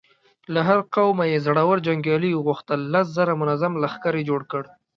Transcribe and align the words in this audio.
له 0.53 0.59
هر 0.67 0.79
قومه 0.95 1.23
يې 1.31 1.37
زړور 1.45 1.77
جنګيالي 1.87 2.31
وغوښتل، 2.35 2.79
لس 2.93 3.07
زره 3.17 3.33
منظم 3.41 3.73
لښکر 3.83 4.13
يې 4.19 4.23
جوړ 4.29 4.41
کړ. 4.51 4.63